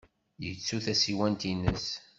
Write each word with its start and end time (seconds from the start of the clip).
Yettu 0.43 0.77
tasiwant-nnes. 0.85 1.87